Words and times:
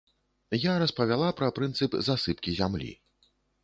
Я 0.63 0.73
распавяла 0.85 1.29
пра 1.43 1.51
прынцып 1.59 2.01
засыпкі 2.11 2.59
зямлі. 2.63 2.93